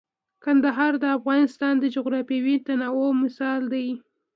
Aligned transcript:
کندهار 0.43 0.93
د 0.99 1.05
افغانستان 1.17 1.73
د 1.79 1.85
جغرافیوي 1.95 2.55
تنوع 2.67 3.09
مثال 3.23 3.61
دی. 3.73 3.87